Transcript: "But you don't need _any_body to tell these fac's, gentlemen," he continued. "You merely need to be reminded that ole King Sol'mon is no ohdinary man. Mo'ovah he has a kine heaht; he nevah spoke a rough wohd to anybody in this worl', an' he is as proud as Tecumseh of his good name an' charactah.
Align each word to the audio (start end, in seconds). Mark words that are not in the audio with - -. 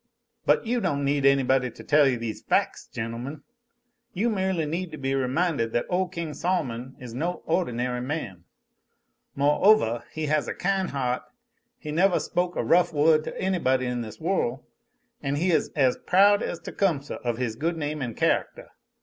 "But 0.47 0.65
you 0.65 0.81
don't 0.81 1.05
need 1.05 1.25
_any_body 1.25 1.71
to 1.75 1.83
tell 1.83 2.05
these 2.05 2.41
fac's, 2.41 2.87
gentlemen," 2.87 3.43
he 4.11 4.21
continued. 4.23 4.29
"You 4.35 4.35
merely 4.35 4.65
need 4.65 4.91
to 4.93 4.97
be 4.97 5.13
reminded 5.13 5.73
that 5.73 5.85
ole 5.89 6.07
King 6.07 6.33
Sol'mon 6.33 6.95
is 6.99 7.13
no 7.13 7.43
ohdinary 7.47 8.01
man. 8.03 8.45
Mo'ovah 9.35 10.03
he 10.11 10.25
has 10.25 10.47
a 10.47 10.55
kine 10.55 10.87
heaht; 10.87 11.21
he 11.77 11.91
nevah 11.91 12.17
spoke 12.19 12.55
a 12.55 12.63
rough 12.63 12.91
wohd 12.91 13.23
to 13.25 13.39
anybody 13.39 13.85
in 13.85 14.01
this 14.01 14.19
worl', 14.19 14.65
an' 15.21 15.35
he 15.35 15.51
is 15.51 15.69
as 15.75 15.97
proud 15.97 16.41
as 16.41 16.57
Tecumseh 16.57 17.19
of 17.23 17.37
his 17.37 17.55
good 17.55 17.77
name 17.77 18.01
an' 18.01 18.15
charactah. 18.15 18.69